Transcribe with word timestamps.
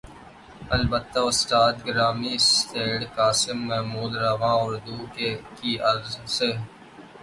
البتہ 0.75 1.19
استاد 1.29 1.73
گرامی 1.85 2.35
سید 2.47 3.01
قاسم 3.15 3.57
محمود 3.69 4.11
رواں 4.23 4.57
اردو 4.65 4.97
کی 5.57 5.71
غرض 5.83 6.13
سے 6.37 6.49